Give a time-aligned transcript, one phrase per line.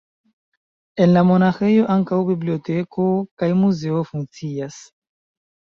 [1.05, 3.07] En la monaĥejo ankaŭ biblioteko
[3.43, 4.83] kaj muzeo funkcias.